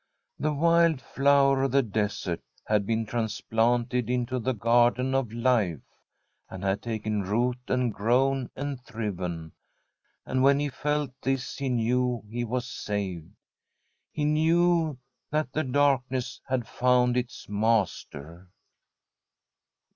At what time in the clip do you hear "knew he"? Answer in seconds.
11.69-12.43